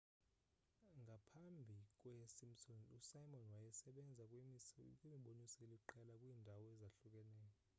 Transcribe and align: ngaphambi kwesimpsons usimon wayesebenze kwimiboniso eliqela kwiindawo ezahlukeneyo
ngaphambi 1.01 1.75
kwesimpsons 1.99 2.87
usimon 2.97 3.45
wayesebenze 3.55 4.23
kwimiboniso 5.01 5.57
eliqela 5.65 6.13
kwiindawo 6.19 6.65
ezahlukeneyo 6.73 7.51